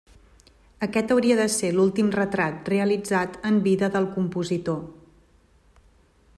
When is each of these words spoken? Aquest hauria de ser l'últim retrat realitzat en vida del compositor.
Aquest 0.85 1.11
hauria 1.15 1.35
de 1.39 1.45
ser 1.55 1.69
l'últim 1.75 2.09
retrat 2.15 2.71
realitzat 2.75 3.39
en 3.53 3.61
vida 3.69 3.93
del 3.97 4.11
compositor. 4.17 4.83